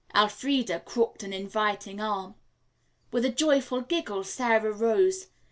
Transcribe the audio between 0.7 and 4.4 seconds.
crooked an inviting arm. With a joyful giggle